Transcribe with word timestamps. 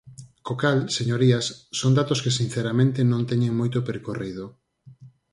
Co 0.45 0.53
cal, 0.61 0.79
señorías, 0.97 1.45
son 1.79 1.91
datos 1.99 2.21
que 2.23 2.35
sinceramente 2.39 2.99
non 3.11 3.21
teñen 3.29 3.53
moito 3.59 3.79
percorrido. 3.89 4.45